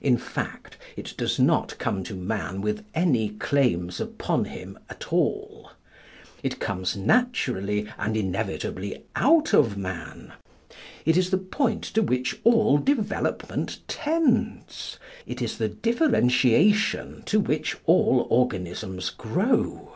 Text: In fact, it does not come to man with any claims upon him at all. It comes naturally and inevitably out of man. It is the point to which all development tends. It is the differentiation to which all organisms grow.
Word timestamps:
In 0.00 0.16
fact, 0.16 0.78
it 0.96 1.12
does 1.18 1.38
not 1.38 1.76
come 1.76 2.02
to 2.04 2.14
man 2.14 2.62
with 2.62 2.86
any 2.94 3.28
claims 3.34 4.00
upon 4.00 4.46
him 4.46 4.78
at 4.88 5.12
all. 5.12 5.72
It 6.42 6.58
comes 6.58 6.96
naturally 6.96 7.86
and 7.98 8.16
inevitably 8.16 9.04
out 9.14 9.52
of 9.52 9.76
man. 9.76 10.32
It 11.04 11.18
is 11.18 11.28
the 11.28 11.36
point 11.36 11.82
to 11.84 12.00
which 12.00 12.40
all 12.44 12.78
development 12.78 13.80
tends. 13.88 14.98
It 15.26 15.42
is 15.42 15.58
the 15.58 15.68
differentiation 15.68 17.22
to 17.26 17.38
which 17.38 17.76
all 17.84 18.26
organisms 18.30 19.10
grow. 19.10 19.92